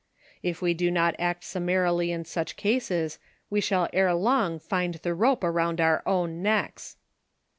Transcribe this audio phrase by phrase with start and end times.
[0.41, 3.19] If we do not act summarily in such cases,
[3.51, 6.97] we shall ere long find the rope around oiu" own necks